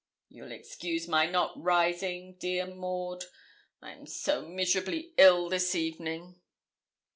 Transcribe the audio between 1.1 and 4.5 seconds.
not rising, dear Maud, I am so